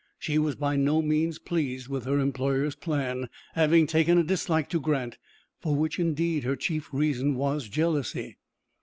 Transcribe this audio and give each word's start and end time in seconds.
She 0.17 0.39
was 0.39 0.55
by 0.55 0.77
no 0.77 1.03
means 1.03 1.37
pleased 1.37 1.87
with 1.87 2.05
her 2.05 2.17
employer's 2.17 2.73
plan, 2.73 3.29
having 3.53 3.85
taken 3.85 4.17
a 4.17 4.23
dislike 4.23 4.67
to 4.69 4.79
Grant, 4.79 5.19
for 5.59 5.75
which, 5.75 5.99
indeed, 5.99 6.43
her 6.43 6.55
chief 6.55 6.91
reason 6.91 7.35
was 7.35 7.69
jealousy. 7.69 8.39